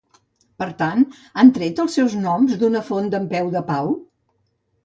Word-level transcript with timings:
Per 0.63 0.67
tant, 0.79 1.03
han 1.43 1.51
tret 1.59 1.83
els 1.85 1.97
seus 1.99 2.17
noms 2.23 2.57
d'una 2.65 2.83
font 2.91 3.13
d'En 3.13 3.29
Peu 3.35 3.53
de 3.59 3.63
Pau? 3.73 3.93